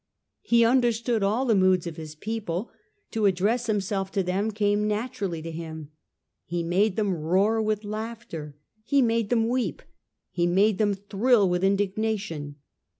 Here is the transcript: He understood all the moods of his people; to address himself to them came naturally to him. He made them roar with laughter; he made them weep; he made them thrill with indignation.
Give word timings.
He 0.41 0.65
understood 0.65 1.21
all 1.21 1.45
the 1.45 1.53
moods 1.53 1.85
of 1.85 1.95
his 1.95 2.15
people; 2.15 2.71
to 3.11 3.27
address 3.27 3.67
himself 3.67 4.09
to 4.13 4.23
them 4.23 4.49
came 4.49 4.87
naturally 4.87 5.43
to 5.43 5.51
him. 5.51 5.91
He 6.43 6.63
made 6.63 6.95
them 6.95 7.13
roar 7.13 7.61
with 7.61 7.83
laughter; 7.83 8.55
he 8.83 9.03
made 9.03 9.29
them 9.29 9.47
weep; 9.47 9.83
he 10.31 10.47
made 10.47 10.79
them 10.79 10.95
thrill 10.95 11.47
with 11.47 11.63
indignation. 11.63 12.55